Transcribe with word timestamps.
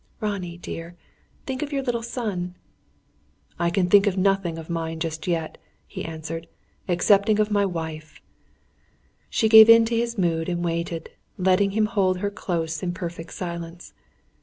"Ronnie 0.19 0.57
dear 0.57 0.95
think 1.45 1.61
of 1.61 1.71
your 1.71 1.83
little 1.83 2.01
son." 2.01 2.55
"I 3.59 3.69
can 3.69 3.87
think 3.87 4.07
of 4.07 4.17
nothing 4.17 4.57
of 4.57 4.67
mine 4.67 4.99
just 4.99 5.27
yet," 5.27 5.59
he 5.85 6.03
answered, 6.03 6.47
"excepting 6.87 7.37
of 7.39 7.51
my 7.51 7.67
wife." 7.67 8.19
She 9.29 9.47
gave 9.47 9.69
in 9.69 9.85
to 9.85 9.95
his 9.95 10.17
mood, 10.17 10.49
and 10.49 10.65
waited; 10.65 11.11
letting 11.37 11.69
him 11.77 11.85
hold 11.85 12.17
her 12.17 12.31
close 12.31 12.81
in 12.81 12.95
perfect 12.95 13.31
silence. 13.33 13.93